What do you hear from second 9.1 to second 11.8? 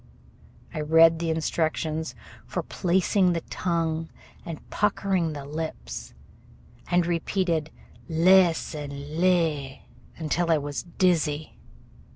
las until I was dizzy.